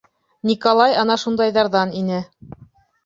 Николай 0.51 0.95
ана 1.03 1.19
шундайҙарҙан 1.25 1.93
ине. 2.01 2.27